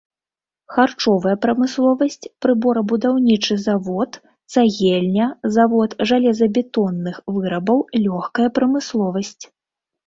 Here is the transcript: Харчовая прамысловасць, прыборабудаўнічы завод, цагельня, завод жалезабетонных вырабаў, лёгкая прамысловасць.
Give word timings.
Харчовая 0.75 1.33
прамысловасць, 1.43 2.29
прыборабудаўнічы 2.45 3.55
завод, 3.67 4.11
цагельня, 4.55 5.27
завод 5.59 5.89
жалезабетонных 6.15 7.15
вырабаў, 7.39 7.79
лёгкая 8.09 8.49
прамысловасць. 8.59 9.41